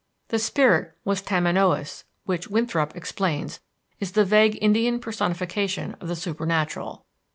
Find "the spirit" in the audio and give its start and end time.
0.29-0.97